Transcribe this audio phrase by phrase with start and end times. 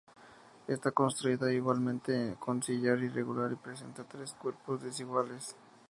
[0.67, 5.55] Está construida igualmente con sillar irregular y presenta tres cuerpos desiguales.